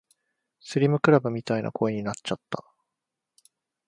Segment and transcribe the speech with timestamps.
[0.59, 2.65] スリムクラブみたいな声になっちゃった